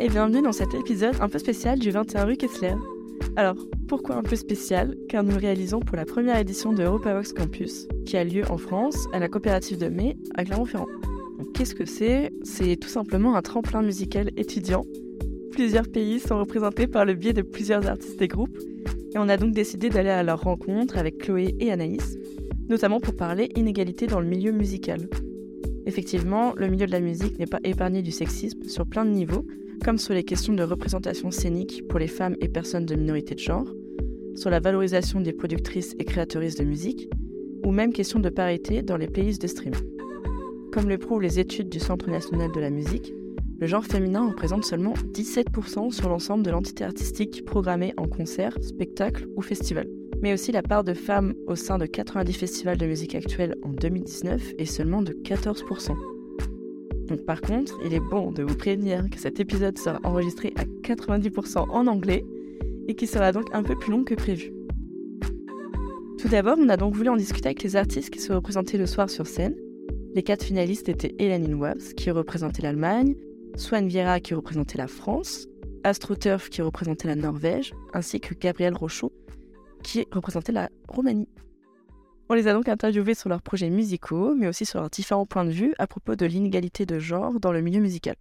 [0.00, 2.74] Et bienvenue dans cet épisode un peu spécial du 21 rue Kessler.
[3.34, 3.56] Alors,
[3.88, 4.96] pourquoi un peu spécial?
[5.08, 9.08] Car nous réalisons pour la première édition de EuropaVox Campus, qui a lieu en France,
[9.12, 10.86] à la coopérative de mai, à Clermont-Ferrand.
[11.52, 12.30] Qu'est-ce que c'est?
[12.44, 14.84] C'est tout simplement un tremplin musical étudiant.
[15.50, 18.58] Plusieurs pays sont représentés par le biais de plusieurs artistes et groupes,
[19.14, 22.16] et on a donc décidé d'aller à leur rencontre avec Chloé et Anaïs,
[22.68, 25.08] notamment pour parler inégalité dans le milieu musical.
[25.86, 29.44] Effectivement, le milieu de la musique n'est pas épargné du sexisme sur plein de niveaux,
[29.84, 33.40] comme sur les questions de représentation scénique pour les femmes et personnes de minorité de
[33.40, 33.66] genre,
[34.34, 37.08] sur la valorisation des productrices et créatrices de musique,
[37.64, 39.74] ou même question de parité dans les playlists de stream.
[40.72, 43.12] Comme le prouvent les études du Centre national de la musique,
[43.60, 49.26] le genre féminin représente seulement 17% sur l'ensemble de l'entité artistique programmée en concert, spectacle
[49.36, 49.88] ou festival.
[50.22, 53.70] Mais aussi la part de femmes au sein de 90 festivals de musique actuelle en
[53.70, 56.17] 2019 est seulement de 14%.
[57.08, 60.64] Donc par contre, il est bon de vous prévenir que cet épisode sera enregistré à
[60.64, 62.24] 90% en anglais
[62.86, 64.52] et qui sera donc un peu plus long que prévu.
[66.18, 68.86] Tout d'abord, on a donc voulu en discuter avec les artistes qui se représentaient le
[68.86, 69.54] soir sur scène.
[70.14, 73.14] Les quatre finalistes étaient Hélène Wabs, qui représentait l'Allemagne,
[73.56, 75.46] Swan Viera, qui représentait la France,
[75.84, 79.12] AstroTurf, qui représentait la Norvège, ainsi que Gabriel Rochaud,
[79.82, 81.28] qui représentait la Roumanie.
[82.30, 85.46] On les a donc interviewés sur leurs projets musicaux, mais aussi sur leurs différents points
[85.46, 88.16] de vue à propos de l'inégalité de genre dans le milieu musical.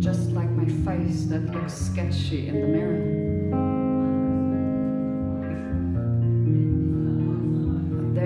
[0.00, 3.39] Just like my face that looks sketchy in the mirror.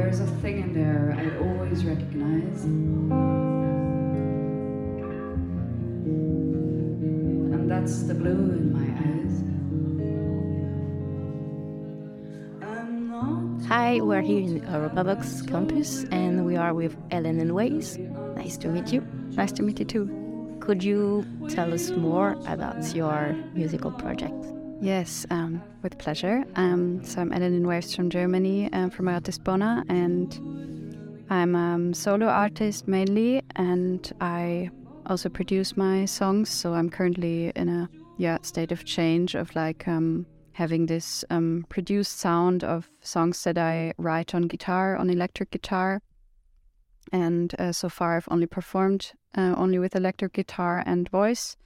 [0.04, 2.65] There's a thing in there I always recognize.
[7.54, 9.43] And that's the blue in my eyes.
[13.66, 17.97] Hi, we're here in EuropaVox campus and we are with Ellen and Ways.
[18.37, 19.00] Nice to meet you.
[19.31, 20.59] Nice to meet you too.
[20.60, 24.53] Could you tell us more about your musical project?
[24.81, 26.45] Yes, um, with pleasure.
[26.57, 32.27] Um, so I'm Ellen Waves from Germany, um, from Artist Bona, and I'm a solo
[32.27, 34.71] artist mainly, and I
[35.07, 36.51] also produce my songs.
[36.51, 41.65] So I'm currently in a yeah state of change of like um, having this um,
[41.69, 46.03] produced sound of songs that I write on guitar, on electric guitar.
[47.12, 51.56] And uh, so far, I've only performed uh, only with electric guitar and voice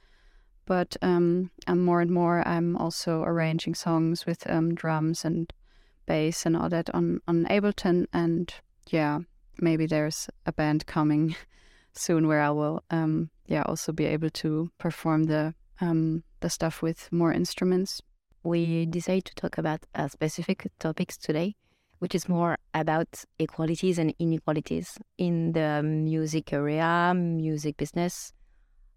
[0.69, 5.51] but um, and more and more I'm also arranging songs with um, drums and
[6.05, 8.05] bass and all that on on Ableton.
[8.13, 8.53] And
[8.91, 9.19] yeah,
[9.59, 11.35] maybe there's a band coming
[11.93, 16.83] soon where I will um, yeah also be able to perform the um, the stuff
[16.83, 18.01] with more instruments.
[18.43, 21.55] We decided to talk about uh, specific topics today,
[21.97, 28.33] which is more about equalities and inequalities in the music area, music business.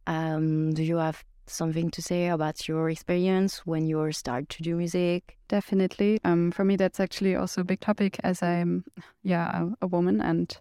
[0.07, 4.77] Um, do you have something to say about your experience when you start to do
[4.77, 5.39] music?
[5.49, 6.19] Definitely.
[6.25, 8.85] Um, for me, that's actually also a big topic as I'm,
[9.23, 10.57] yeah, a, woman, and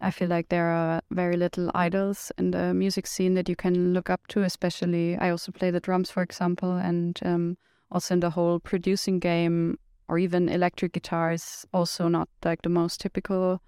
[0.00, 3.92] I feel like there are very little idols in the music scene that you can
[3.92, 4.42] look up to.
[4.42, 7.58] Especially, I also play the drums, for example, and um,
[7.90, 9.78] also in the whole producing game,
[10.08, 13.60] or even electric guitar is also not like the most typical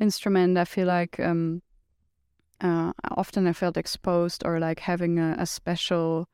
[0.00, 0.58] instrument.
[0.58, 1.62] I feel like um,
[2.60, 6.28] uh, often I felt exposed or like having a, a special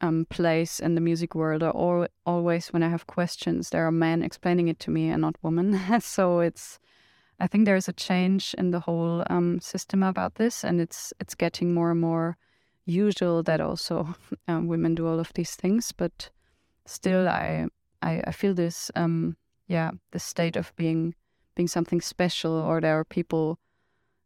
[0.00, 1.62] um, place in the music world.
[1.62, 5.22] Or al- always when I have questions, there are men explaining it to me and
[5.22, 5.80] not women.
[6.00, 6.78] so it's,
[7.40, 11.34] I think there's a change in the whole um, system about this, and it's it's
[11.34, 12.38] getting more and more
[12.86, 14.14] usual that also
[14.48, 15.92] um, women do all of these things.
[15.92, 16.30] But
[16.86, 17.66] still, I
[18.00, 19.36] I, I feel this um,
[19.68, 21.14] yeah the state of being
[21.54, 23.58] being something special, or there are people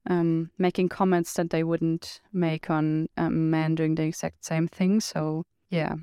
[0.08, 5.00] um, making comments that they wouldn't make on um, men doing the exact same thing.
[5.00, 5.94] So yeah,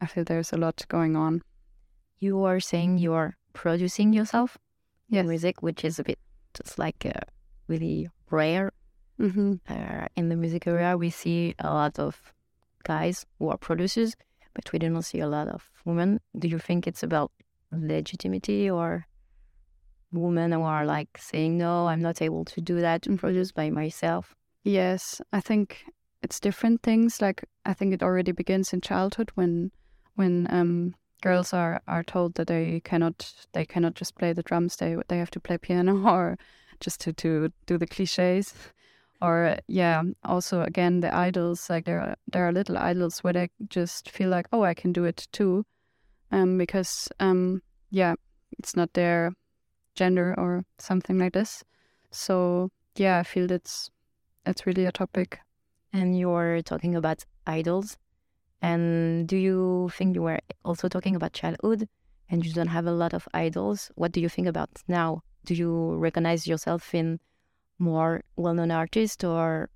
[0.00, 1.42] I feel there's a lot going on.
[2.18, 4.58] You are saying you are producing yourself
[5.08, 5.26] Yes.
[5.26, 6.18] music, which is a bit
[6.54, 7.20] just like uh,
[7.68, 8.72] really rare
[9.20, 9.54] Mm-hmm.
[9.68, 10.96] uh, in the music area.
[10.96, 12.34] We see a lot of
[12.82, 14.14] guys who are producers,
[14.54, 16.20] but we don't see a lot of women.
[16.38, 17.30] Do you think it's about
[17.72, 19.06] legitimacy or
[20.16, 23.70] women who are like saying no, I'm not able to do that to produce by
[23.70, 24.34] myself?
[24.64, 25.84] Yes, I think
[26.22, 27.20] it's different things.
[27.20, 29.70] Like I think it already begins in childhood when
[30.16, 34.76] when um, girls are, are told that they cannot they cannot just play the drums.
[34.76, 36.38] They they have to play piano or
[36.80, 38.52] just to, to do the cliches.
[39.22, 41.70] or yeah, also again the idols.
[41.70, 44.92] Like there are there are little idols where they just feel like oh I can
[44.92, 45.64] do it too,
[46.32, 48.14] um because um yeah
[48.58, 49.32] it's not their
[49.96, 51.64] gender or something like this.
[52.10, 53.90] So yeah, I feel that's
[54.44, 55.40] that's really a topic.
[55.92, 57.96] And you're talking about idols.
[58.62, 61.88] And do you think you were also talking about childhood
[62.30, 63.90] and you don't have a lot of idols?
[63.94, 65.22] What do you think about now?
[65.44, 67.20] Do you recognize yourself in
[67.78, 69.68] more well-known artists or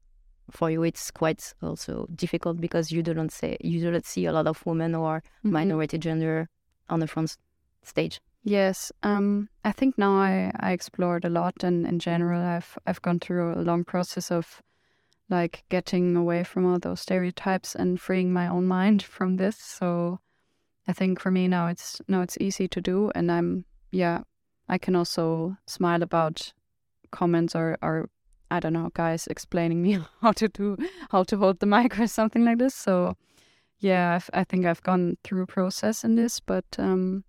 [0.51, 4.47] for you it's quite also difficult because you don't say you don't see a lot
[4.47, 5.53] of women or mm-hmm.
[5.53, 6.49] minority gender
[6.89, 7.37] on the front
[7.83, 12.79] stage yes um, i think now I, I explored a lot and in general i've
[12.87, 14.63] i've gone through a long process of
[15.29, 20.21] like getting away from all those stereotypes and freeing my own mind from this so
[20.89, 24.21] i think for me now it's now it's easy to do and i'm yeah
[24.69, 26.53] i can also smile about
[27.11, 28.09] comments or or
[28.51, 30.77] I don't know guys explaining me how to do
[31.11, 32.75] how to hold the mic or something like this.
[32.75, 33.17] So
[33.79, 37.25] yeah, I've, i think I've gone through a process in this, but um,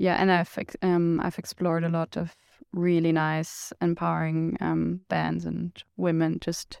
[0.00, 2.34] yeah, and I've um, I've explored a lot of
[2.72, 6.80] really nice, empowering um, bands and women just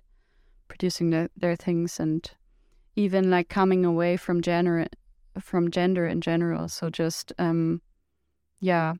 [0.68, 2.30] producing the, their things and
[2.96, 4.86] even like coming away from gender
[5.38, 6.66] from gender in general.
[6.68, 7.82] So just um,
[8.58, 8.94] yeah,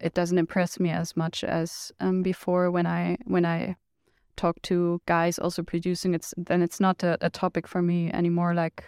[0.00, 3.76] it doesn't impress me as much as um, before when I when I
[4.36, 8.52] talk to guys also producing it's then it's not a, a, topic for me anymore
[8.54, 8.84] like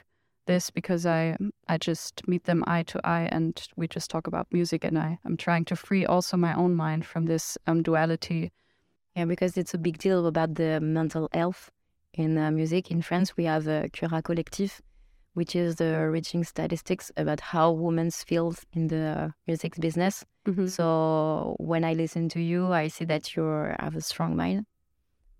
[0.48, 1.36] this because I
[1.68, 5.18] I just meet them eye to eye and we just talk about music and I
[5.24, 8.50] I'm trying to free also my own mind from this um, duality.
[9.14, 11.70] Yeah, because it's a big deal about the mental health
[12.14, 12.90] in uh, music.
[12.90, 14.80] In France, we have a Cura Collectif,
[15.34, 20.24] which is the reaching statistics about how women feel in the music business.
[20.46, 20.66] Mm-hmm.
[20.66, 23.42] So when I listen to you, I see that you
[23.78, 24.66] have a strong mind,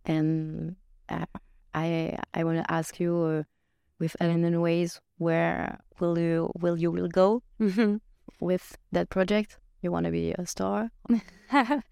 [0.05, 0.77] and
[1.09, 1.27] uh,
[1.75, 3.43] I I want to ask you uh,
[3.99, 7.97] with Ellen Waves, where will you will you will go mm-hmm.
[8.41, 9.59] with that project?
[9.83, 10.91] You want to be a star?
[11.53, 11.83] I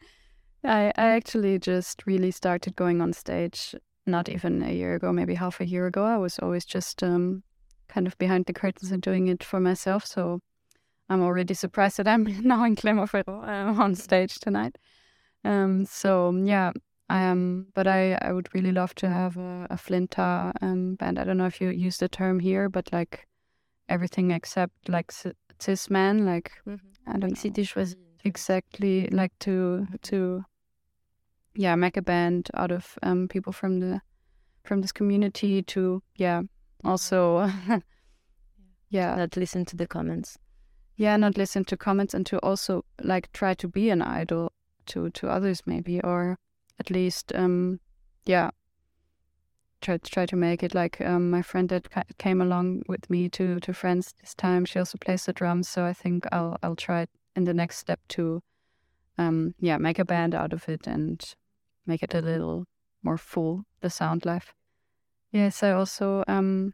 [0.64, 3.74] I actually just really started going on stage
[4.06, 6.04] not even a year ago, maybe half a year ago.
[6.04, 7.42] I was always just um,
[7.88, 10.06] kind of behind the curtains and doing it for myself.
[10.06, 10.40] So
[11.08, 14.76] I'm already surprised that I'm now in Clermont-Ferrand uh, on stage tonight.
[15.44, 16.72] Um, so yeah,
[17.08, 21.18] I am, but I, I would really love to have a, a flinta um, band.
[21.18, 23.28] I don't know if you use the term here, but like
[23.88, 25.12] everything except like
[25.60, 26.86] cis men, like mm-hmm.
[27.06, 27.84] I don't know
[28.24, 30.44] exactly like to to
[31.54, 34.00] yeah make a band out of um, people from the
[34.64, 36.42] from this community to yeah.
[36.84, 37.48] also
[38.90, 39.14] yeah.
[39.14, 40.38] Not listen to the comments.
[40.96, 44.50] Yeah not listen to comments and to also like try to be an idol
[44.86, 46.38] to to others maybe or
[46.78, 47.80] at least um
[48.24, 48.50] yeah
[49.80, 51.88] try to try to make it like um my friend that
[52.18, 55.84] came along with me to to friends this time she also plays the drums so
[55.84, 58.42] i think i'll i'll try in the next step to
[59.18, 61.34] um yeah make a band out of it and
[61.86, 62.64] make it a little
[63.02, 64.54] more full the sound life
[65.32, 66.72] Yes, I also um,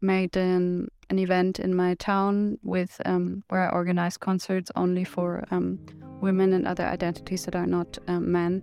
[0.00, 5.44] made an, an event in my town with um, where I organize concerts only for
[5.50, 5.78] um,
[6.20, 8.62] women and other identities that are not um, men.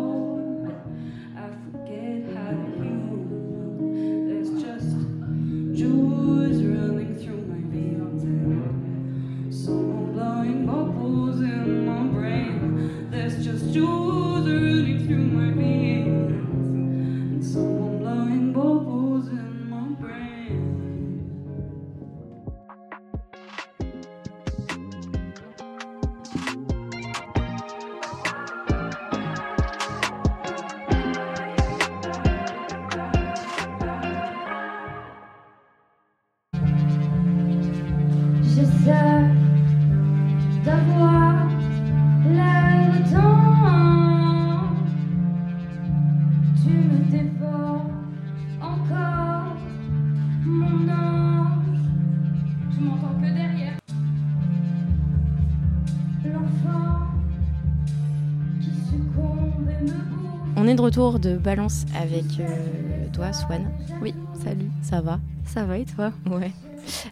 [60.81, 63.69] de retour de Balance avec euh, toi, Swan.
[64.01, 64.65] Oui, salut.
[64.81, 65.19] Ça va?
[65.45, 66.11] Ça va et toi?
[66.25, 66.51] Ouais.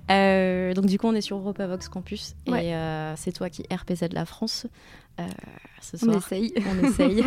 [0.10, 2.66] Euh, donc du coup, on est sur Europa Vox Campus Ouais.
[2.66, 4.66] et euh, c'est toi qui RPZ la France
[5.82, 6.18] ce On soir.
[6.18, 6.52] essaye.
[6.58, 7.24] On essaye.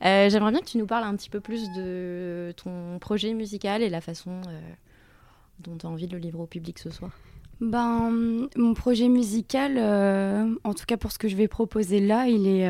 [0.30, 3.90] J'aimerais bien que tu nous parles un petit peu plus de ton projet musical et
[3.90, 4.40] la façon
[5.60, 7.10] dont tu as envie de le livrer au public ce soir.
[7.60, 9.76] Ben, mon projet musical,
[10.64, 12.66] en tout cas pour ce que je vais proposer là, il est,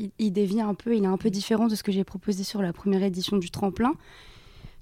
[0.00, 2.44] il, il dévie un peu, il est un peu différent de ce que j'ai proposé
[2.44, 3.94] sur la première édition du Tremplin.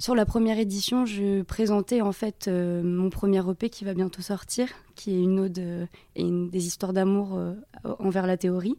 [0.01, 4.23] Sur la première édition, je présentais en fait euh, mon premier EP qui va bientôt
[4.23, 7.55] sortir, qui est une ode euh, et une, des histoires d'amour euh,
[7.99, 8.77] envers la théorie,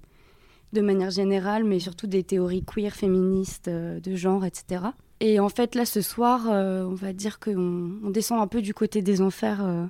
[0.72, 4.86] de manière générale, mais surtout des théories queer, féministes, de genre, etc.
[5.19, 8.74] Et en fait, là, ce soir, on va dire qu'on on descend un peu du
[8.74, 9.89] côté des enfers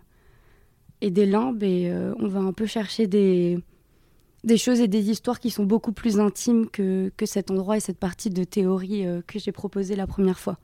[1.01, 3.59] et des limbes et on va un peu chercher des,
[4.43, 7.79] des choses et des histoires qui sont beaucoup plus intimes que, que cet endroit et
[7.79, 10.57] cette partie de théorie euh, que j'ai proposée la première fois.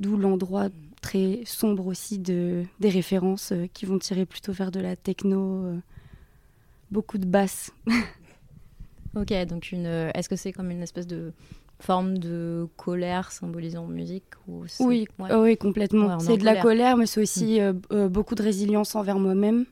[0.00, 0.68] D'où l'endroit
[1.00, 5.64] très sombre aussi de, des références euh, qui vont tirer plutôt vers de la techno,
[5.64, 5.78] euh,
[6.90, 7.72] beaucoup de basses.
[9.14, 11.32] Ok, donc une, est-ce que c'est comme une espèce de
[11.80, 15.28] forme de colère symbolisée en musique ou Oui, ouais.
[15.30, 16.16] Ah oui, complètement.
[16.16, 16.96] Ouais, c'est de la colère.
[16.96, 19.66] mais c'est aussi euh, euh, beaucoup de résilience envers moi-même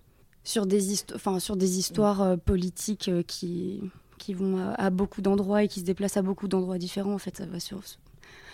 [0.44, 3.80] sur des, histo- sur des histoires euh, politiques euh, qui,
[4.18, 7.14] qui vont à, beaucoup d'endroits et qui se déplacent à beaucoup d'endroits différents.
[7.14, 7.80] En fait, ça va sur,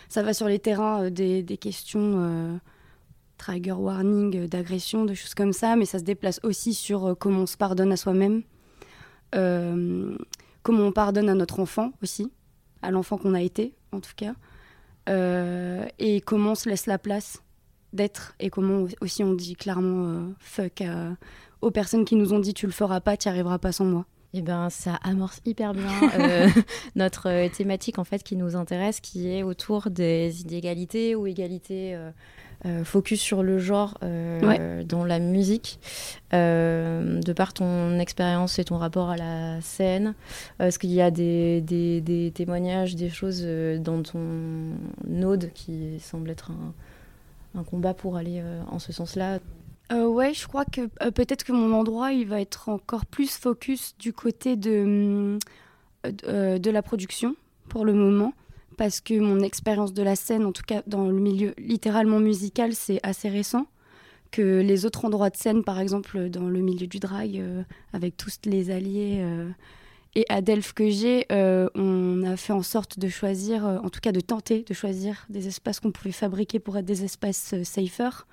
[0.09, 2.61] ça va sur les terrains euh, des, des questions
[3.39, 7.47] trigger warning, d'agression, de choses comme ça, mais ça se déplace aussi sur comment on
[7.47, 8.43] se pardonne à soi-même,
[9.33, 12.31] comment on pardonne à notre enfant aussi,
[12.83, 14.35] à l'enfant qu'on a été, en tout cas.
[15.99, 17.43] Et comment on se laisse la place
[17.95, 20.83] d'être et comment aussi on dit clairement fuck
[21.63, 23.85] aux personnes qui nous ont dit tu le feras pas, tu n'y arriveras pas sans
[23.85, 24.07] moi.
[24.33, 25.89] Eh ben, ça amorce hyper bien
[26.21, 26.49] euh,
[26.95, 31.95] notre euh, thématique en fait qui nous intéresse, qui est autour des inégalités ou égalités.
[31.95, 32.11] euh,
[32.67, 35.79] euh, focus sur le genre dans la musique,
[36.31, 40.15] de par ton expérience et ton rapport à la scène.
[40.59, 43.43] Est-ce qu'il y a des, des- des témoignages, des choses
[43.81, 44.75] dans ton
[45.23, 49.39] ode qui semble être un, un combat pour aller en ce sens-là
[49.93, 53.37] Euh, ouais, je crois que euh, peut-être que mon endroit il va être encore plus
[53.37, 55.39] focus du côté de, hum,
[56.25, 57.35] euh, de la production
[57.69, 58.33] pour le moment.
[58.77, 62.75] Parce que mon expérience de la scène, en tout cas dans le milieu littéralement musical,
[62.75, 63.67] c'est assez récent.
[64.31, 68.17] Que les autres endroits de scène, par exemple dans le milieu du drag, euh, avec
[68.17, 69.51] tous les alliés euh,
[70.15, 74.01] et Adelph que j'ai, euh, on a fait en sorte de choisir, euh, en tout
[74.01, 77.65] cas de tenter de choisir des espaces qu'on pouvait fabriquer pour être des espaces euh,
[77.65, 78.27] safer.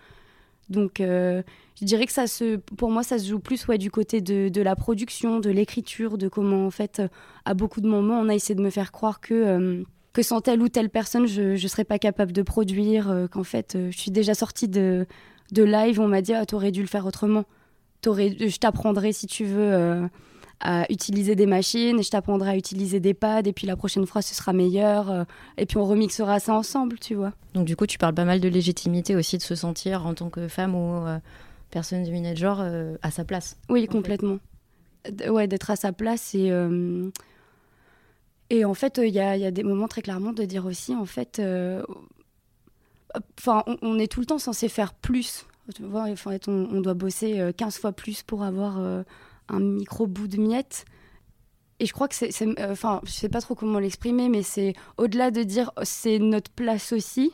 [0.69, 1.41] Donc, euh,
[1.79, 4.49] je dirais que ça se, pour moi, ça se joue plus ouais, du côté de,
[4.49, 7.07] de la production, de l'écriture, de comment, en fait, euh,
[7.45, 9.83] à beaucoup de moments, on a essayé de me faire croire que, euh,
[10.13, 13.77] que sans telle ou telle personne, je ne serais pas capable de produire, qu'en fait,
[13.91, 15.05] je suis déjà sortie de,
[15.51, 17.45] de live, on m'a dit, ah, t'aurais dû le faire autrement.
[18.03, 20.09] Je t'apprendrai, si tu veux,
[20.59, 24.05] à utiliser des machines, et je t'apprendrai à utiliser des pads, et puis la prochaine
[24.07, 25.23] fois, ce sera meilleur, euh,
[25.57, 27.33] et puis on remixera ça ensemble, tu vois.
[27.53, 30.29] Donc du coup, tu parles pas mal de légitimité aussi, de se sentir en tant
[30.29, 31.19] que femme ou euh,
[31.69, 33.57] personne du de genre euh, à sa place.
[33.69, 34.39] Oui, complètement.
[35.29, 36.49] Ouais, d'être à sa place et.
[36.51, 37.09] euh,
[38.49, 40.95] Et en fait, il y, a, y a des moments très clairement de dire aussi,
[40.95, 41.41] en fait.
[43.39, 45.45] Enfin, on, on est tout le temps censé faire plus.
[45.75, 49.03] Tu vois, en fait, on, on doit bosser euh, 15 fois plus pour avoir euh,
[49.49, 50.85] un micro bout de miette.
[51.79, 52.31] Et je crois que c'est.
[52.41, 56.19] euh, Enfin, je sais pas trop comment l'exprimer, mais c'est au-delà de dire oh, c'est
[56.19, 57.31] notre place aussi.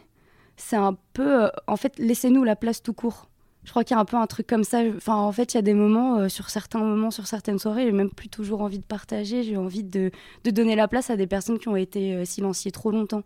[0.58, 1.46] C'est un peu.
[1.46, 3.30] euh, en fait, laissez-nous la place tout court.
[3.64, 4.82] Je crois qu'il y a un peu un truc comme ça.
[4.98, 7.86] Enfin, en fait, il y a des moments, euh, sur certains moments, sur certaines soirées,
[7.86, 9.44] j'ai même plus toujours envie de partager.
[9.44, 10.12] J'ai envie de,
[10.44, 13.24] de donner la place à des personnes qui ont été euh, silenciées trop longtemps.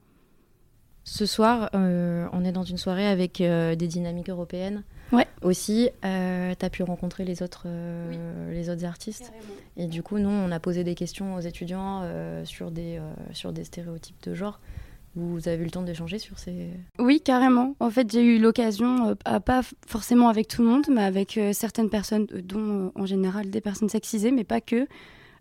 [1.03, 4.83] Ce soir, on est dans une soirée avec des dynamiques européennes.
[5.11, 5.25] Ouais.
[5.41, 9.31] Aussi, euh, tu as pu rencontrer les autres, euh, les autres artistes.
[9.77, 13.13] Et du coup, nous, on a posé des questions aux étudiants euh, sur, des, euh,
[13.33, 14.59] sur des stéréotypes de genre.
[15.15, 16.69] Vous avez eu le temps d'échanger sur ces...
[16.99, 17.75] Oui, carrément.
[17.79, 22.27] En fait, j'ai eu l'occasion, pas forcément avec tout le monde, mais avec certaines personnes,
[22.43, 24.87] dont en général des personnes sexisées, mais pas que.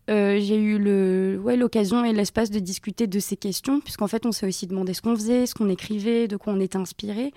[0.09, 4.25] Euh, j'ai eu le, ouais, l'occasion et l'espace de discuter de ces questions, puisqu'en fait,
[4.25, 7.33] on s'est aussi demandé ce qu'on faisait, ce qu'on écrivait, de quoi on était inspiré.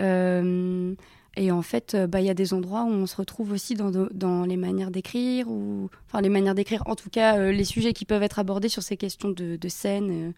[0.00, 0.94] Euh,
[1.36, 3.74] et en fait, euh, bah, il y a des endroits où on se retrouve aussi
[3.74, 7.64] dans, dans les manières d'écrire, ou enfin les manières d'écrire, en tout cas euh, les
[7.64, 10.32] sujets qui peuvent être abordés sur ces questions de, scène.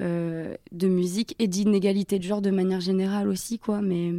[0.00, 4.12] euh, de musique et d'inégalité de genre de manière générale aussi quoi mais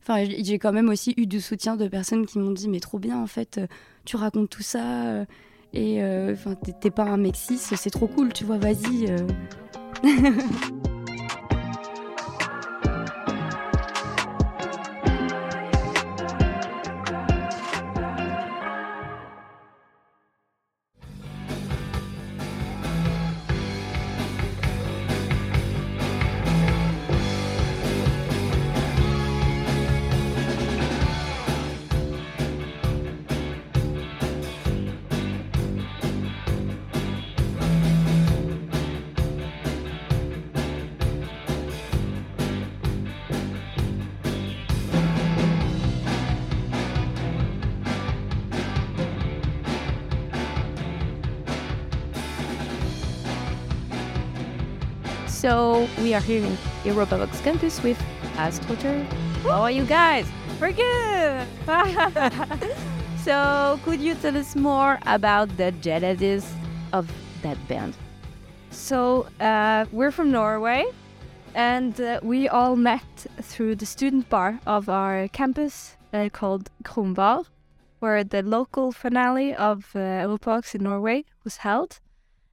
[0.00, 3.00] enfin j'ai quand même aussi eu du soutien de personnes qui m'ont dit mais trop
[3.00, 3.58] bien en fait
[4.04, 5.24] tu racontes tout ça
[5.72, 6.00] et
[6.32, 9.06] enfin t'es- pas un cis c'est trop cool tu vois vas-y
[56.02, 57.98] we are here in Europa Vox campus with
[58.34, 59.06] AstroTurf.
[59.44, 60.26] How are you guys?
[60.60, 61.46] We're good.
[63.22, 66.52] So could you tell us more about the genesis
[66.92, 67.08] of
[67.42, 67.94] that band?
[68.70, 70.86] So uh, we're from Norway,
[71.54, 77.44] and uh, we all met through the student bar of our campus uh, called Kronbar,
[78.00, 82.00] where the local finale of uh, Europavox in Norway was held.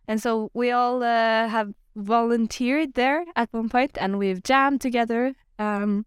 [0.07, 5.34] And so we all uh, have volunteered there at one point, and we've jammed together.
[5.58, 6.05] Um,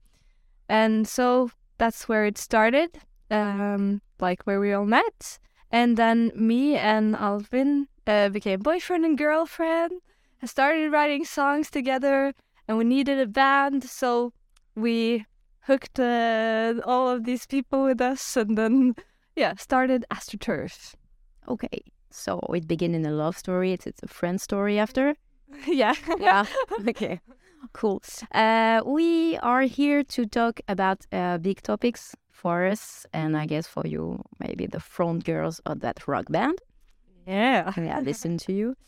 [0.68, 2.98] and so that's where it started,
[3.30, 5.38] um, like where we all met.
[5.70, 9.92] And then me and Alvin uh, became boyfriend and girlfriend.
[10.42, 12.32] I started writing songs together,
[12.68, 14.32] and we needed a band, so
[14.74, 15.24] we
[15.60, 18.94] hooked uh, all of these people with us, and then
[19.36, 20.94] yeah, started AstroTurf.
[21.48, 23.72] Okay, so it began in a love story.
[23.72, 25.14] It's, it's a friend story after.
[25.66, 26.44] yeah, Yeah.
[26.88, 27.20] okay.
[27.72, 28.02] Cool.
[28.32, 33.66] Uh, we are here to talk about uh, big topics for us, and I guess
[33.66, 36.58] for you, maybe the front girls of that rock band.
[37.26, 37.72] yeah.
[37.76, 38.74] yeah, listen to you.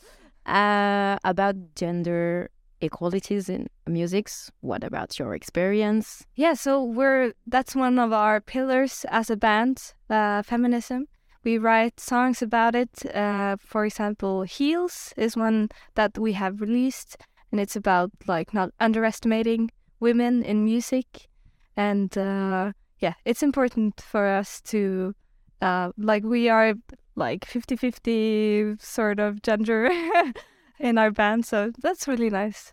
[0.46, 2.50] Uh, about gender
[2.82, 4.50] equalities in musics.
[4.60, 6.26] What about your experience?
[6.34, 11.06] Yeah, so we're that's one of our pillars as a band, uh, feminism.
[11.44, 13.04] We write songs about it.
[13.14, 17.16] Uh, for example, "Heels" is one that we have released,
[17.52, 21.28] and it's about like not underestimating women in music,
[21.76, 25.14] and uh, yeah, it's important for us to
[25.60, 26.74] uh, like we are
[27.16, 29.90] like 50-50 sort of gender
[30.80, 32.72] in our band, so that's really nice.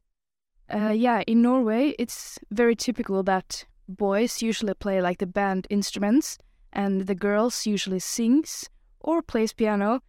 [0.73, 6.37] Uh, yeah, in Norway, it's very typical that boys usually play like the band instruments,
[6.73, 10.01] and the girls usually sings or plays piano.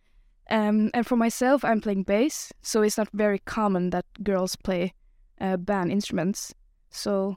[0.50, 4.92] Um, and for myself, I'm playing bass, so it's not very common that girls play
[5.40, 6.54] uh, band instruments.
[6.90, 7.36] So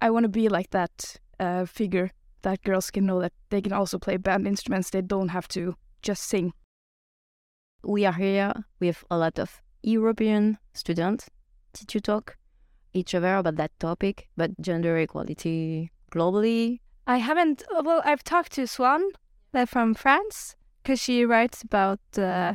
[0.00, 2.10] I want to be like that uh, figure
[2.42, 4.90] that girls can know that they can also play band instruments.
[4.90, 6.52] They don't have to just sing.
[7.84, 11.28] We are here with a lot of European students.
[11.72, 12.36] Did you talk
[12.92, 16.80] each other about that topic, but gender equality globally?
[17.06, 17.62] I haven't.
[17.74, 19.02] uh, Well, I've talked to Swan
[19.54, 22.54] uh, from France because she writes about uh,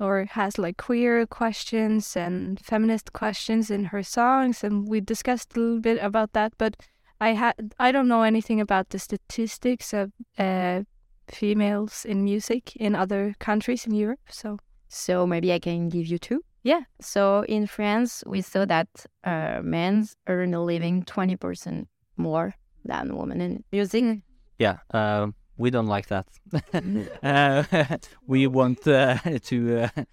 [0.00, 5.60] or has like queer questions and feminist questions in her songs, and we discussed a
[5.60, 6.52] little bit about that.
[6.58, 6.76] But
[7.20, 10.82] I had I don't know anything about the statistics of uh,
[11.28, 14.20] females in music in other countries in Europe.
[14.30, 14.58] So
[14.88, 16.40] So maybe I can give you two.
[16.62, 16.82] Yeah.
[17.00, 18.88] So in France, we saw that
[19.24, 22.54] uh, men earn a living 20% more
[22.88, 24.22] than women in music.
[24.58, 26.26] Yeah, uh, we don't like that.
[27.22, 27.96] uh,
[28.26, 29.82] we want uh, to.
[29.84, 30.04] Uh,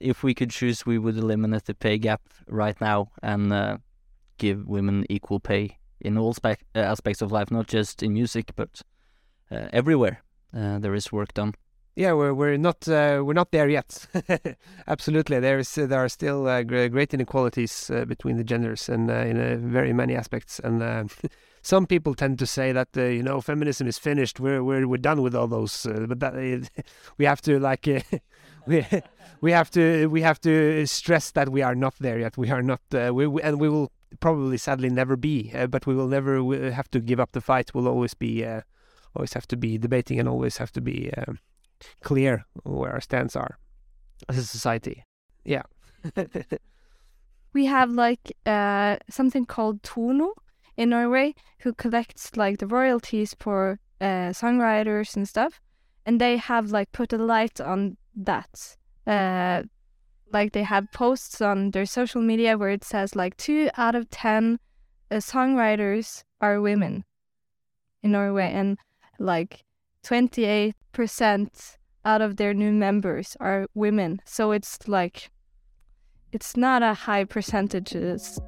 [0.00, 3.78] if we could choose, we would eliminate the pay gap right now and uh,
[4.36, 8.52] give women equal pay in all spec- uh, aspects of life, not just in music,
[8.56, 8.82] but
[9.50, 10.22] uh, everywhere.
[10.54, 11.54] Uh, there is work done.
[11.96, 14.06] Yeah, we're we're not uh, we're not there yet.
[14.88, 19.14] Absolutely, there is there are still uh, great inequalities uh, between the genders and uh,
[19.14, 20.58] in uh, very many aspects.
[20.58, 21.04] And uh,
[21.62, 24.40] some people tend to say that you know feminism is finished.
[24.40, 25.86] We're we're we're done with all those.
[26.08, 26.34] But that
[27.18, 27.86] we have to like
[28.66, 28.84] we
[29.40, 32.36] we have to we have to stress that we are not there yet.
[32.36, 32.80] We are not.
[32.90, 35.52] We, we and we will probably sadly never be.
[35.70, 37.72] But we will never have to give up the fight.
[37.72, 38.44] We'll always be
[39.14, 41.12] always have to be debating and always have to be.
[42.02, 43.58] Clear where our stands are
[44.28, 45.04] as a society.
[45.44, 45.62] Yeah.
[47.52, 50.34] we have like uh, something called Tono
[50.76, 55.60] in Norway who collects like the royalties for uh, songwriters and stuff,
[56.04, 58.76] and they have like put a light on that.
[59.06, 59.62] Uh,
[60.32, 64.10] like they have posts on their social media where it says like two out of
[64.10, 64.58] ten
[65.10, 67.04] uh, songwriters are women
[68.02, 68.78] in Norway, and
[69.18, 69.64] like
[70.02, 74.20] twenty eight percent out of their new members are women.
[74.24, 75.30] So it's like
[76.32, 78.40] it's not a high percentages.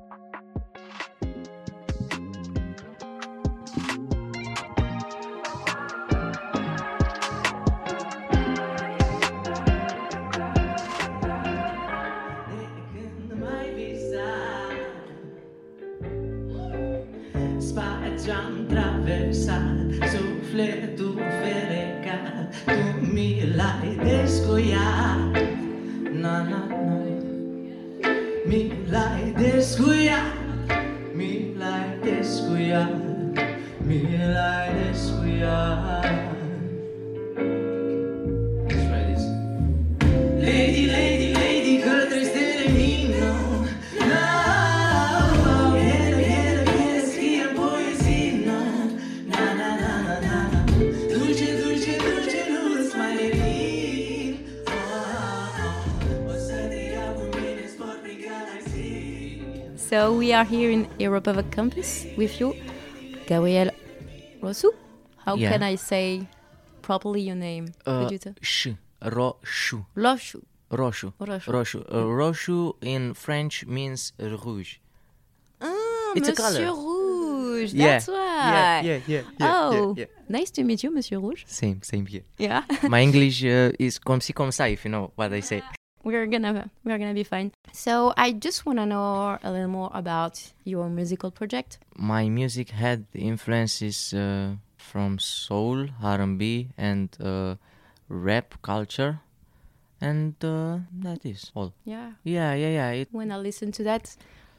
[23.97, 25.57] L-ai descuiat
[26.13, 27.07] Na, na, na
[59.97, 62.53] So we are here in Europa Campus with you,
[63.27, 63.71] Gabriel
[64.43, 64.69] Rosu.
[65.25, 65.51] How Yeah.
[65.53, 66.29] can I say
[66.83, 67.65] properly your name?
[67.87, 68.35] Uh, Could you tell?
[68.43, 68.67] Sh,
[69.01, 70.43] roșu, Roșu.
[70.69, 71.83] roșu, Roșu.
[71.89, 72.77] roșu.
[72.79, 74.81] Uh, in French means rouge.
[75.61, 75.69] Ah,
[76.15, 76.77] It's a Monsieur color.
[76.77, 77.73] Rouge.
[77.75, 78.51] Yeah, That's why.
[78.53, 80.09] Yeah, yeah, yeah, yeah, oh, yeah, yeah.
[80.41, 81.43] nice to meet you, Monsieur Rouge.
[81.47, 82.25] Same, same here.
[82.37, 82.65] Yeah.
[82.89, 85.63] My English uh, is comme si comme ça, if you know what I say.
[86.07, 87.49] We're gonna we're gonna be fine.
[87.73, 91.79] So I just want to know a little more about your musical project.
[92.13, 97.57] My music had influences uh, from soul, R&B, and uh,
[98.09, 99.13] rap culture,
[100.01, 101.73] and uh, that is all.
[101.85, 102.13] Yeah.
[102.25, 102.91] Yeah, yeah, yeah.
[103.01, 104.17] It, When I listen to that,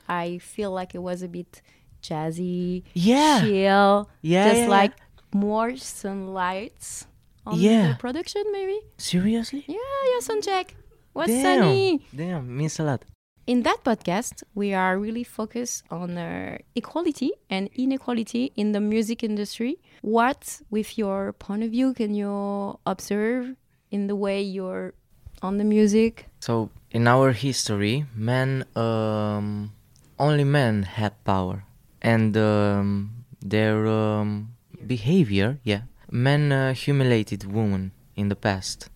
[0.10, 1.62] I feel like it was a bit
[2.04, 3.42] jazzy, Yeah.
[3.42, 4.70] chill, Yeah, just yeah, yeah.
[4.80, 4.94] like
[5.34, 7.06] more sunlight
[7.46, 7.92] on Yeah.
[7.94, 8.80] the production, maybe.
[8.98, 9.64] seriously?
[9.68, 10.76] Yeah, your sound check.
[11.18, 11.64] What's Damn.
[11.64, 12.06] sunny?
[12.16, 13.04] Damn, means a lot.
[13.48, 19.24] In that podcast, we are really focused on uh, equality and inequality in the music
[19.24, 19.80] industry.
[20.02, 23.56] What, with your point of view, can you observe
[23.90, 24.94] in the way you're
[25.42, 26.28] on the music?
[26.40, 29.72] So in our history, men, um,
[30.20, 31.64] only men had power,
[32.00, 34.54] and um, their um,
[34.86, 38.90] behavior, yeah, men uh, humiliated women in the past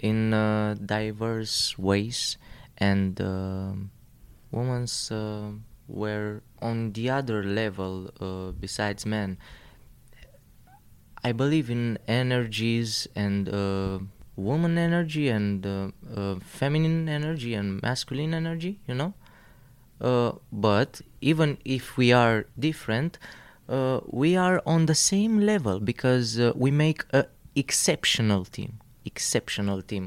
[0.00, 2.36] in uh, diverse ways,
[2.78, 3.90] and um
[4.50, 5.50] women uh,
[5.88, 9.38] were on the other level uh, besides men.
[11.22, 13.98] I believe in energies and uh,
[14.36, 19.14] woman energy and uh, uh, feminine energy and masculine energy, you know.
[20.00, 23.18] Uh, but even if we are different,
[23.68, 27.24] uh, we are on the same level because uh, we make an
[27.56, 28.78] exceptional team.
[29.06, 30.06] Exceptional team.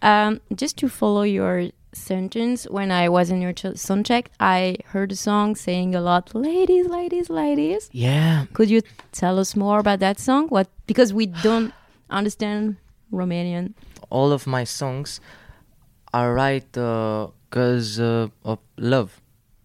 [0.00, 4.78] Um, just to follow your sentence, when I was in your ch- sound check, I
[4.86, 8.46] heard a song saying a lot, "Ladies, ladies, ladies." Yeah.
[8.54, 8.80] Could you
[9.12, 10.48] tell us more about that song?
[10.48, 11.72] What because we don't
[12.10, 12.76] understand
[13.12, 13.74] Romanian.
[14.10, 15.20] all of my songs
[16.12, 19.20] are right because uh, of love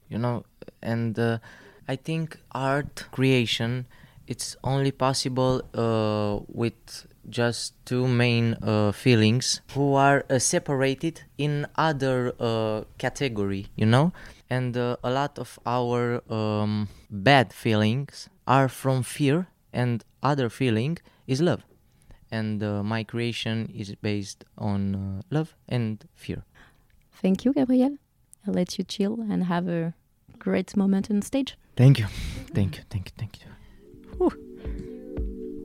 [0.09, 0.43] you know
[0.81, 1.37] and uh,
[1.87, 3.85] i think art creation
[4.27, 11.67] it's only possible uh, with just two main uh, feelings who are uh, separated in
[11.75, 14.11] other uh, category you know
[14.49, 20.97] and uh, a lot of our um, bad feelings are from fear and other feeling
[21.27, 21.63] is love
[22.31, 26.43] and uh, my creation is based on uh, love and fear.
[27.21, 27.97] Thank you, Gabriel.
[28.45, 29.93] I'll let you chill and have a
[30.37, 31.57] great moment on stage.
[31.75, 32.05] Thank you,
[32.53, 33.47] thank you, thank you, thank you.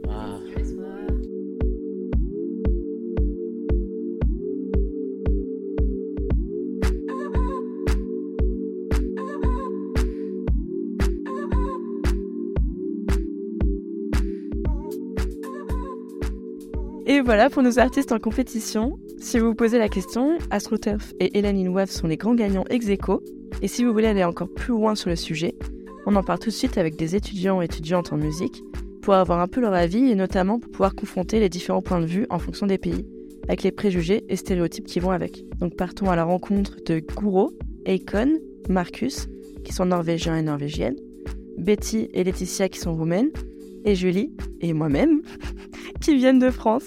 [0.04, 0.42] Wow.
[17.12, 18.98] Et voilà pour nos artistes en compétition.
[19.18, 22.88] Si vous vous posez la question, AstroTurf et Hélène Inouave sont les grands gagnants ex
[22.88, 23.22] aequo.
[23.60, 25.54] Et si vous voulez aller encore plus loin sur le sujet,
[26.06, 28.62] on en parle tout de suite avec des étudiants et étudiantes en musique
[29.02, 32.06] pour avoir un peu leur avis et notamment pour pouvoir confronter les différents points de
[32.06, 33.06] vue en fonction des pays,
[33.46, 35.44] avec les préjugés et stéréotypes qui vont avec.
[35.58, 37.52] Donc partons à la rencontre de Guro,
[37.84, 38.38] Eikon,
[38.70, 39.28] Marcus,
[39.64, 40.96] qui sont norvégiens et norvégiennes,
[41.58, 43.28] Betty et Laetitia qui sont roumaines,
[43.84, 45.20] et Julie et moi-même
[46.00, 46.86] qui viennent de France.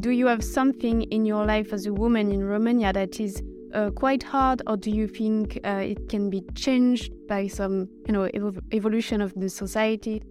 [0.00, 3.42] Do you have something in your life as a woman in Romania that is
[3.74, 8.12] uh, quite hard, or do you think uh, it can be changed by some, you
[8.12, 10.22] know, evo- evolution of the society?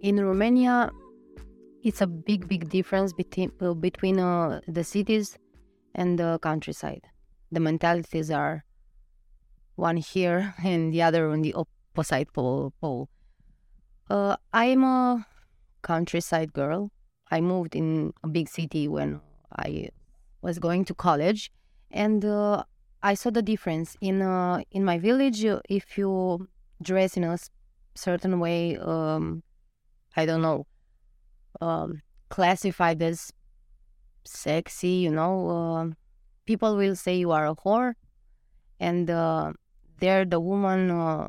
[0.00, 0.90] In Romania,
[1.82, 5.36] it's a big, big difference between uh, between uh, the cities
[5.94, 7.02] and the countryside.
[7.50, 8.64] The mentalities are
[9.76, 11.54] one here and the other on the
[11.92, 12.72] opposite pole.
[12.80, 13.08] pole.
[14.08, 15.26] Uh, I'm a
[15.82, 16.90] countryside girl.
[17.30, 19.20] I moved in a big city when
[19.56, 19.88] I
[20.42, 21.50] was going to college,
[21.90, 22.64] and uh,
[23.02, 25.44] I saw the difference in uh, in my village.
[25.68, 26.48] If you
[26.82, 27.38] dress in a
[27.94, 29.42] certain way, um,
[30.16, 30.66] I don't know,
[31.60, 33.32] um, classified as
[34.24, 35.86] sexy, you know, uh,
[36.44, 37.94] people will say you are a whore,
[38.78, 39.52] and uh,
[40.00, 41.28] there the woman uh,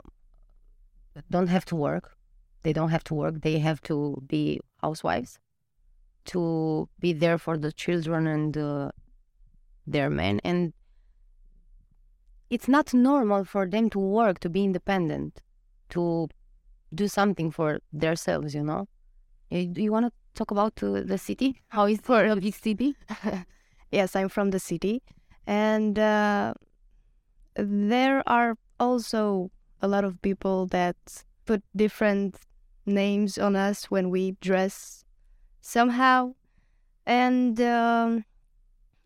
[1.29, 2.15] don't have to work.
[2.63, 3.41] They don't have to work.
[3.41, 5.39] They have to be housewives,
[6.25, 8.91] to be there for the children and uh,
[9.85, 10.73] their men, and
[12.49, 15.41] it's not normal for them to work, to be independent,
[15.89, 16.29] to
[16.93, 18.53] do something for themselves.
[18.53, 18.87] You know.
[19.51, 21.61] Do you want to talk about uh, the city?
[21.67, 22.95] How is for a big city?
[23.91, 25.03] yes, I'm from the city,
[25.45, 26.53] and uh,
[27.55, 29.51] there are also
[29.83, 30.95] a lot of people that
[31.45, 32.37] put different
[32.85, 35.03] names on us when we dress
[35.61, 36.33] somehow,
[37.05, 38.23] and um,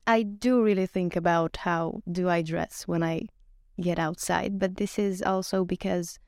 [0.06, 3.24] I do really think about how do I dress when I
[3.82, 4.60] get outside.
[4.60, 6.20] But this is also because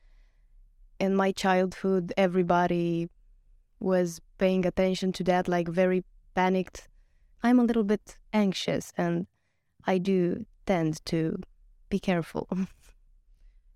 [0.98, 3.08] in my childhood, everybody
[3.78, 6.88] was paying attention to that, like very panicked.
[7.42, 9.26] I'm a little bit anxious and
[9.86, 11.40] I do tend to
[11.88, 12.48] be careful.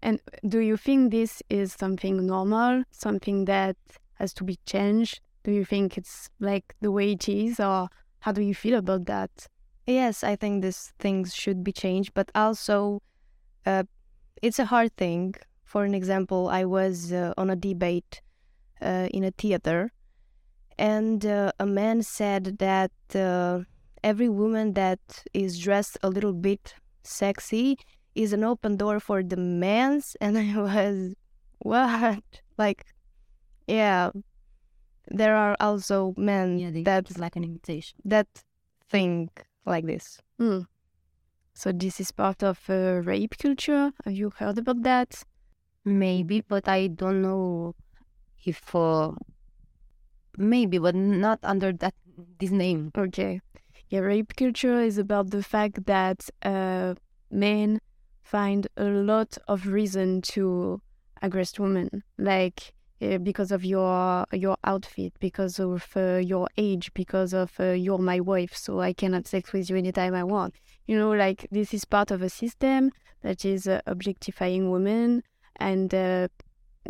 [0.05, 3.77] And do you think this is something normal, something that
[4.21, 5.21] has to be changed?
[5.45, 7.89] Do you think it's like the way it is, or
[8.21, 9.49] how do you feel about that?
[9.87, 13.03] yes, I think these things should be changed, but also
[13.67, 13.85] uh,
[14.43, 15.35] it's a hard thing.
[15.65, 18.23] For an example, I was uh, on a debate
[18.81, 19.93] uh, in a theater,
[20.79, 23.61] and uh, a man said that uh,
[24.03, 25.01] every woman that
[25.33, 27.79] is dressed a little bit sexy
[28.15, 31.15] is an open door for the men's, and I was,
[31.59, 32.23] what?
[32.59, 32.85] Like,
[33.67, 34.11] yeah,
[35.09, 37.99] there are also men Yeah, that like an invitation.
[38.05, 38.27] that
[38.89, 40.19] think like this.
[40.39, 40.61] Hmm.
[41.55, 43.93] So this is part of uh, rape culture.
[44.05, 45.23] Have you heard about that?
[45.85, 47.75] Maybe, but I don't know
[48.45, 49.13] if uh,
[50.37, 51.95] maybe, but not under that
[52.39, 52.91] this name.
[52.97, 53.41] Okay.
[53.89, 56.95] Yeah, rape culture is about the fact that uh,
[57.31, 57.79] men
[58.25, 60.81] find a lot of reason to
[61.23, 67.33] aggress women, like uh, because of your your outfit, because of uh, your age, because
[67.35, 70.55] of uh, you're my wife, so I can have sex with you anytime I want.
[70.87, 72.91] You know, like this is part of a system
[73.23, 75.23] that is uh, objectifying women
[75.57, 76.29] and uh,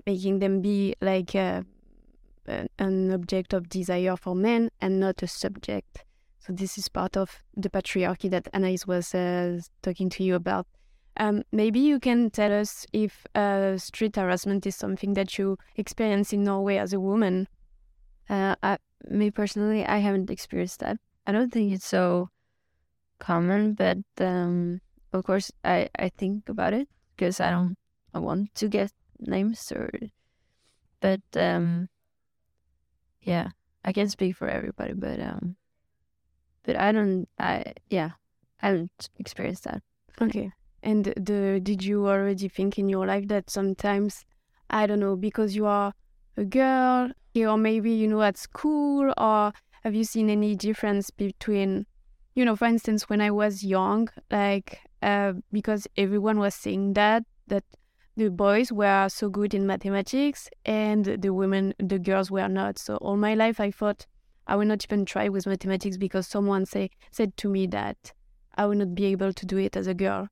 [0.07, 1.63] making them be like uh,
[2.47, 6.05] an- object of desire for men and not a subject.
[6.39, 9.11] So this is part of the patriarchy that Anais was
[9.83, 10.67] talking to you about.
[11.17, 16.33] Um, maybe you can tell us if uh, street harassment is something that you experience
[16.33, 17.49] in Norway as a woman.
[18.29, 20.99] Uh, I, me personally, I haven't experienced that.
[21.27, 22.31] I don't think it's so
[23.19, 24.81] common, but um,
[25.13, 27.77] of course, I, I think about it because I don't
[28.13, 29.91] I want to get names or,
[31.01, 31.89] but um,
[33.23, 33.51] yeah,
[33.85, 35.57] I can't speak for everybody, but um,
[36.65, 37.29] but I don't.
[37.39, 38.11] I yeah,
[38.63, 39.83] I haven't experienced that.
[40.21, 40.53] Okay.
[40.85, 44.27] And the did you already think in your life that sometimes
[44.69, 45.95] I don't know because you are
[46.37, 51.87] a girl or maybe you know at school or have you seen any difference between
[52.35, 57.25] you know for instance when I was young like uh, because everyone was saying that
[57.47, 57.65] that
[58.17, 62.79] the boys were so good in mathematics and the women the girls were not.
[62.79, 64.07] So all my life I thought
[64.47, 68.13] I will not even try with mathematics because someone say said to me that
[68.55, 70.29] I will not be able to do it as a girl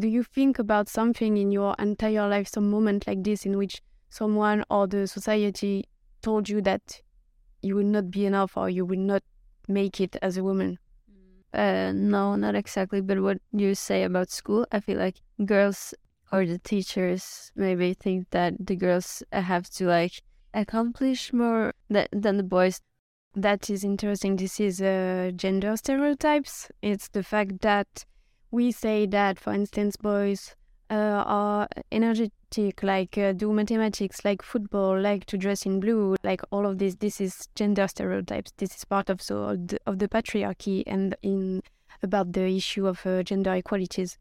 [0.00, 3.82] do you think about something in your entire life, some moment like this in which
[4.08, 5.84] someone or the society
[6.22, 7.00] told you that
[7.62, 9.22] you will not be enough or you will not
[9.68, 10.78] make it as a woman?
[11.52, 13.00] Uh, no, not exactly.
[13.00, 15.94] But what you say about school, I feel like girls
[16.32, 20.22] or the teachers maybe think that the girls have to like
[20.54, 22.80] accomplish more than, than the boys.
[23.34, 24.36] That is interesting.
[24.36, 26.68] This is uh, gender stereotypes.
[26.82, 28.04] It's the fact that
[28.50, 30.54] we say that, for instance, boys
[30.90, 36.42] uh, are energetic, like uh, do mathematics, like football, like to dress in blue, like
[36.50, 36.96] all of this.
[36.96, 38.52] This is gender stereotypes.
[38.56, 41.62] This is part of so of the, of the patriarchy and in
[42.02, 44.18] about the issue of uh, gender equalities.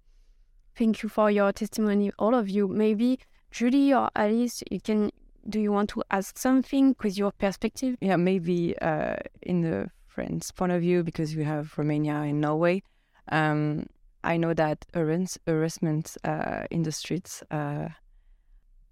[0.76, 2.68] Thank you for your testimony, all of you.
[2.68, 3.20] Maybe
[3.52, 5.12] Julie or Alice, you can
[5.50, 7.96] do you want to ask something with your perspective?
[8.02, 12.84] Yeah, maybe uh, in the French point of view, because we have Romania and Norway.
[13.32, 13.88] Um,
[14.24, 17.44] I know that harass- harassment uh, in the streets.
[17.50, 17.90] Uh,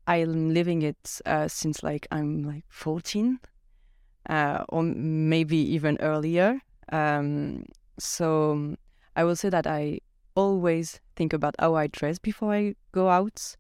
[0.08, 3.40] I'm living it uh, since like I'm like 14,
[4.30, 6.62] uh, or maybe even earlier.
[6.92, 7.66] Um,
[8.00, 8.76] so
[9.16, 10.00] I will say that I
[10.36, 13.56] always think about how I dress before I go out.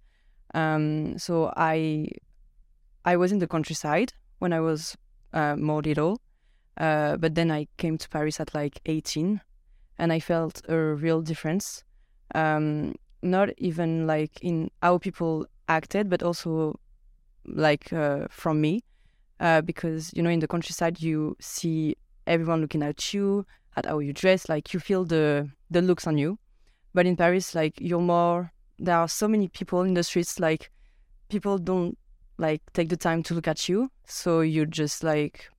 [0.53, 2.07] Um, so I
[3.03, 4.95] I was in the countryside when I was
[5.33, 6.21] uh, more little,
[6.77, 9.41] uh, but then I came to Paris at like 18,
[9.99, 11.83] and I felt a real difference.
[12.35, 16.79] Um, not even like in how people acted, but also
[17.45, 18.83] like uh, from me,
[19.39, 23.99] uh, because you know in the countryside you see everyone looking at you, at how
[23.99, 26.37] you dress, like you feel the the looks on you.
[26.93, 28.51] But in Paris, like you're more.
[28.79, 30.69] There are so many people in the streets, like
[31.29, 31.97] people don't
[32.37, 35.49] like take the time to look at you, so you just like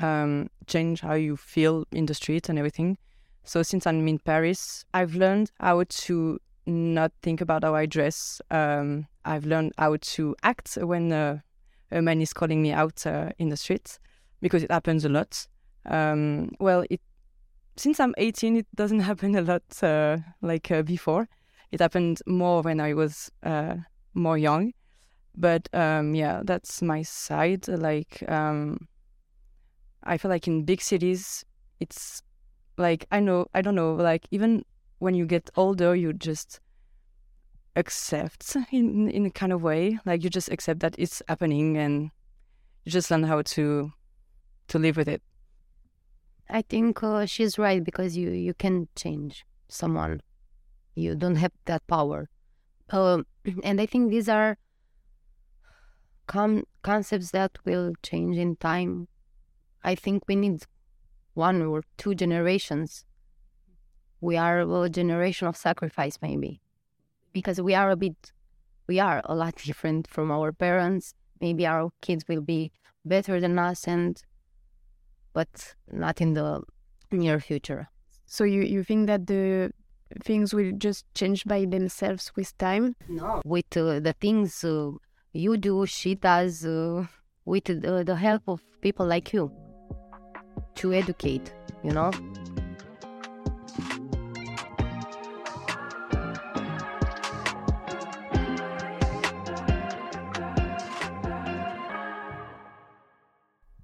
[0.00, 2.98] um, change how you feel in the street and everything.
[3.44, 8.40] So since I'm in Paris, I've learned how to not think about how I dress.
[8.50, 11.40] Um, I've learned how to act when uh,
[11.90, 13.98] a man is calling me out uh, in the street
[14.40, 15.46] because it happens a lot.
[15.86, 17.00] Um, well, it
[17.76, 21.28] since I'm 18, it doesn't happen a lot uh, like uh, before.
[21.70, 23.76] It happened more when I was uh,
[24.14, 24.72] more young.
[25.34, 27.66] But um, yeah, that's my side.
[27.66, 28.88] Like um,
[30.04, 31.44] I feel like in big cities,
[31.80, 32.22] it's
[32.76, 33.94] like I know I don't know.
[33.94, 34.64] Like even
[34.98, 36.60] when you get older, you just
[37.76, 39.98] accept in in a kind of way.
[40.04, 42.10] Like you just accept that it's happening, and
[42.84, 43.92] you just learn how to
[44.68, 45.22] to live with it.
[46.48, 50.20] I think uh, she's right because you you can change someone.
[50.94, 52.28] You don't have that power,
[52.90, 53.26] um,
[53.64, 54.58] and I think these are
[56.26, 59.08] com- concepts that will change in time.
[59.82, 60.62] I think we need
[61.34, 63.04] one or two generations.
[64.20, 66.60] We are a generation of sacrifice, maybe,
[67.32, 68.32] because we are a bit,
[68.86, 71.14] we are a lot different from our parents.
[71.40, 72.70] Maybe our kids will be
[73.04, 74.22] better than us, and
[75.32, 76.62] but not in the
[77.10, 77.88] near future.
[78.26, 79.72] So you, you think that the
[80.22, 82.94] things will just change by themselves with time?
[83.08, 83.42] No.
[83.44, 84.92] With uh, the things uh,
[85.32, 87.06] you do, she does, uh,
[87.44, 89.50] with the, the help of people like you
[90.76, 92.10] to educate, you know?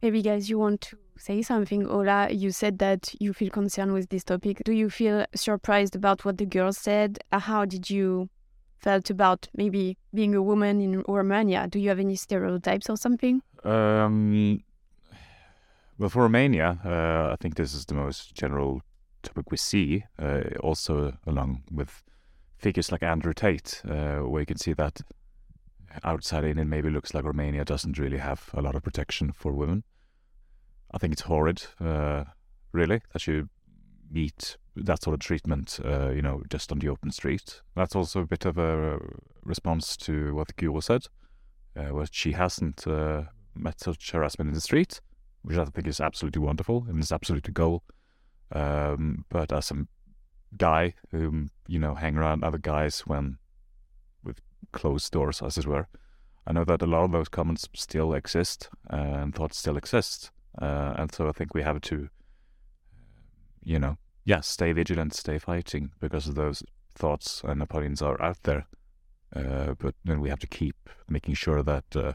[0.01, 1.87] Maybe, guys, you want to say something.
[1.87, 4.63] Ola, you said that you feel concerned with this topic.
[4.65, 7.19] Do you feel surprised about what the girl said?
[7.33, 8.29] Uh, How did you
[8.79, 11.67] felt about maybe being a woman in Romania?
[11.69, 13.43] Do you have any stereotypes or something?
[13.65, 14.63] Um,
[15.99, 18.83] well, for Romania, uh, I think this is the most general
[19.23, 22.05] topic we see, uh, also along with
[22.57, 25.01] figures like Andrew Tate, uh, where you can see that
[26.05, 29.53] outside in it maybe looks like Romania doesn't really have a lot of protection for
[29.53, 29.83] women.
[30.93, 32.25] I think it's horrid, uh,
[32.73, 33.49] really, that you
[34.11, 37.61] meet that sort of treatment, uh, you know, just on the open street.
[37.75, 38.99] That's also a bit of a
[39.43, 41.07] response to what Guro said,
[41.77, 42.87] uh, where she hasn't
[43.57, 45.01] met such harassment in the street,
[45.49, 47.83] which I think is absolutely wonderful and is absolutely goal.
[48.53, 49.87] Um, but as a
[50.59, 53.39] guy who, you know, hang around other guys when
[54.23, 55.89] with closed doors, as it were,
[56.47, 60.33] I know that a lot of those comments still exist and thoughts still exist.
[60.61, 62.11] Uh, and so I think we have to,
[63.65, 66.63] you know, yeah, stay vigilant, stay fighting because of those
[66.95, 68.67] thoughts and opinions are out there.
[69.35, 70.77] Uh, but then we have to keep
[71.09, 72.13] making sure that uh,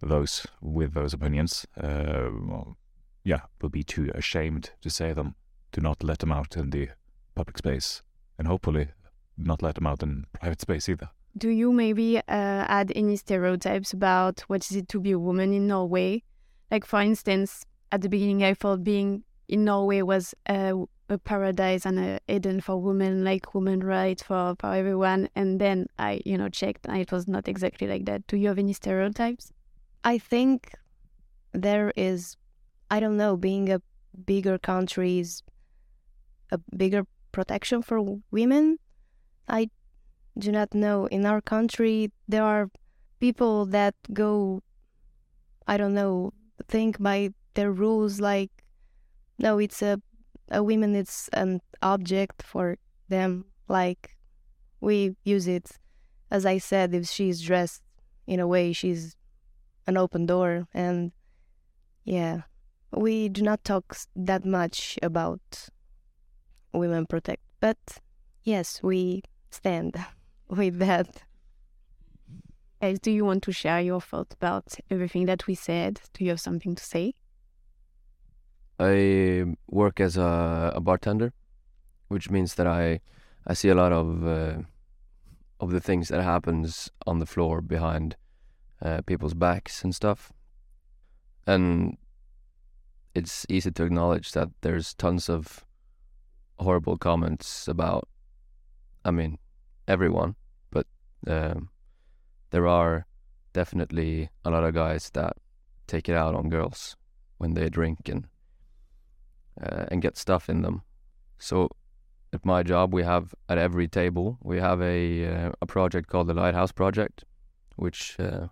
[0.00, 2.76] those with those opinions, uh, well,
[3.24, 5.34] yeah, will be too ashamed to say them.
[5.72, 6.88] Do not let them out in the
[7.34, 8.02] public space,
[8.38, 8.88] and hopefully
[9.36, 11.10] not let them out in private space either.
[11.36, 15.52] Do you maybe uh, add any stereotypes about what is it to be a woman
[15.52, 16.22] in Norway?
[16.70, 20.72] Like, for instance, at the beginning, I thought being in Norway was a,
[21.08, 25.28] a paradise and a Eden for women, like women rights for, for everyone.
[25.36, 28.26] And then I, you know, checked and it was not exactly like that.
[28.26, 29.52] Do you have any stereotypes?
[30.06, 30.70] I think
[31.52, 32.36] there is,
[32.92, 33.82] I don't know, being a
[34.24, 35.42] bigger country is
[36.52, 37.02] a bigger
[37.32, 38.78] protection for women.
[39.48, 39.68] I
[40.38, 41.06] do not know.
[41.06, 42.70] In our country, there are
[43.18, 44.62] people that go,
[45.66, 46.32] I don't know,
[46.68, 48.52] think by their rules like,
[49.40, 50.00] no, it's a,
[50.52, 52.78] a woman, it's an object for
[53.08, 53.46] them.
[53.66, 54.16] Like,
[54.80, 55.68] we use it,
[56.30, 57.82] as I said, if she's dressed
[58.28, 59.16] in a way, she's
[59.86, 60.66] an open door.
[60.74, 61.12] And
[62.04, 62.42] yeah,
[62.92, 65.68] we do not talk that much about
[66.72, 67.78] women protect, but
[68.44, 69.96] yes, we stand
[70.48, 71.22] with that.
[72.80, 76.00] Guys, do you want to share your thoughts about everything that we said?
[76.12, 77.14] Do you have something to say?
[78.78, 81.32] I work as a, a bartender,
[82.08, 83.00] which means that I
[83.46, 84.58] I see a lot of uh,
[85.60, 88.16] of the things that happens on the floor behind
[88.82, 90.32] uh, people's backs and stuff,
[91.46, 91.96] and
[93.14, 95.64] it's easy to acknowledge that there's tons of
[96.58, 98.08] horrible comments about,
[99.04, 99.38] I mean,
[99.88, 100.36] everyone,
[100.70, 100.86] but
[101.26, 101.70] um,
[102.50, 103.06] there are
[103.52, 105.36] definitely a lot of guys that
[105.86, 106.96] take it out on girls
[107.38, 108.26] when they drink and
[109.62, 110.82] uh, and get stuff in them.
[111.38, 111.70] So
[112.32, 116.26] at my job, we have at every table we have a uh, a project called
[116.26, 117.24] the Lighthouse Project,
[117.76, 118.48] which uh,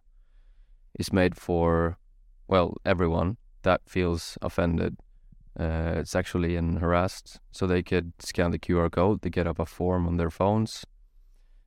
[0.98, 1.98] is made for
[2.48, 4.96] well everyone that feels offended
[5.58, 7.40] uh, sexually and harassed.
[7.52, 10.84] So they could scan the QR code, they get up a form on their phones,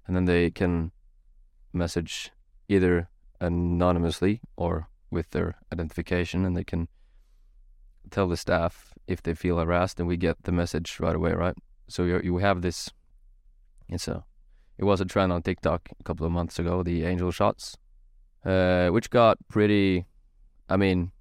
[0.06, 0.92] and then they can
[1.74, 2.32] message
[2.68, 3.10] either
[3.40, 6.88] anonymously or with their identification, and they can
[8.12, 11.56] tell the staff if they feel harassed, and we get the message right away, right?
[11.88, 12.92] So you you have this.
[13.90, 14.26] It's a,
[14.78, 17.78] it was a trend on TikTok a couple of months ago, the angel shots,
[18.48, 20.06] uh, which got pretty.
[20.70, 21.12] I mean,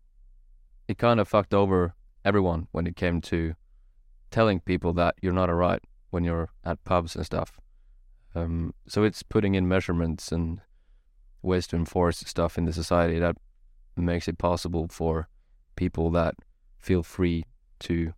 [0.89, 3.55] it kind of fucked over everyone when it came to
[4.31, 7.59] telling people that you're not alright when you're at pubs and stuff.
[8.35, 10.61] Um, so it's putting in measurements and
[11.43, 13.37] ways to enforce stuff in the society that
[13.97, 15.29] makes it possible for
[15.75, 16.35] people that
[16.79, 17.45] feel free
[17.81, 18.13] to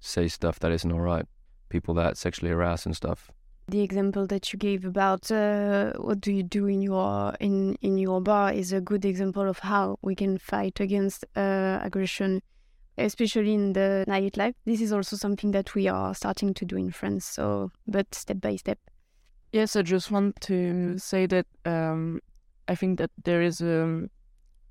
[0.00, 1.26] say stuff that isn't all right.
[1.68, 3.30] People that sexually harass and stuff.
[3.70, 7.98] The example that you gave about uh, what do you do in your in in
[7.98, 12.42] your bar is a good example of how we can fight against uh, aggression,
[12.98, 14.54] especially in the nightlife.
[14.64, 17.24] This is also something that we are starting to do in France.
[17.24, 18.78] So, but step by step.
[19.52, 22.18] Yes, I just want to say that um,
[22.66, 24.10] I think that there is um,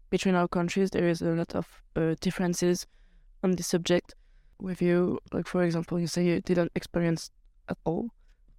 [0.09, 2.85] between our countries there is a lot of uh, differences
[3.43, 4.13] on this subject.
[4.59, 7.31] With you, like for example, you say you didn't experience
[7.69, 8.09] at all,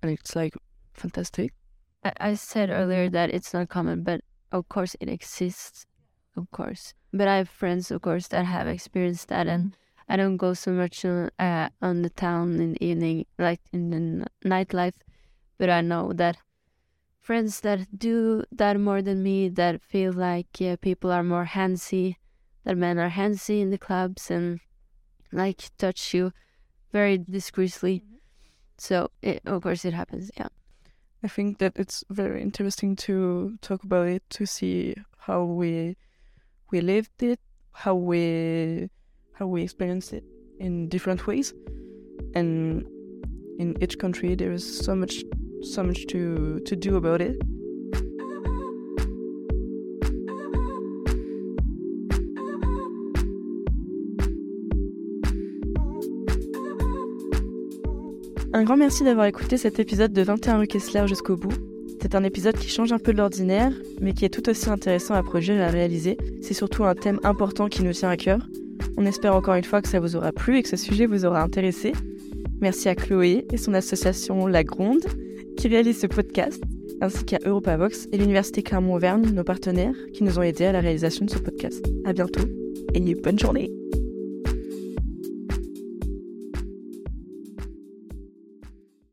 [0.03, 0.55] and it's like
[0.95, 1.53] fantastic.
[2.05, 4.23] I, I said earlier that it's not common, but
[4.53, 5.87] of course it exists,
[6.37, 6.95] of course.
[7.13, 9.77] But I have friends, of course, that have experienced that, and
[10.09, 13.91] I don't go so much on, uh, on the town in the evening, like in
[13.91, 14.95] the nightlife.
[15.59, 16.37] But I know that
[17.21, 22.17] friends that do that more than me, that feel like yeah, people are more handsy,
[22.65, 24.61] that men are handsy in the clubs and
[25.33, 26.33] like touch you
[26.93, 28.03] very discreetly.
[28.81, 30.31] So it, of course it happens.
[30.39, 30.49] Yeah.
[31.23, 35.99] I think that it's very interesting to talk about it to see how we
[36.73, 37.39] we lived it,
[37.73, 38.89] how we
[39.35, 40.25] how we experienced it
[40.59, 41.53] in different ways,
[42.35, 42.87] and
[43.59, 45.25] in each country there is so much
[45.63, 47.37] so much to to do about it.
[58.53, 61.53] Un grand merci d'avoir écouté cet épisode de 21 rue Kessler jusqu'au bout.
[62.03, 65.15] C'est un épisode qui change un peu de l'ordinaire, mais qui est tout aussi intéressant
[65.15, 66.19] à produire et à réaliser.
[66.43, 68.41] C'est surtout un thème important qui nous tient à cœur.
[68.97, 71.25] On espère encore une fois que ça vous aura plu et que ce sujet vous
[71.25, 71.93] aura intéressé.
[72.61, 75.07] Merci à Chloé et son association La Gronde
[75.57, 76.61] qui réalise ce podcast,
[77.01, 81.25] ainsi qu'à Europavox et l'Université Clermont-Auvergne, nos partenaires, qui nous ont aidés à la réalisation
[81.25, 81.85] de ce podcast.
[82.05, 82.45] À bientôt
[82.95, 83.71] et bonne journée!